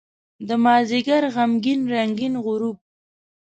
دمازدیګر 0.47 1.23
غمګین 1.33 1.81
رنګین 1.93 2.33
غروب 2.45 2.77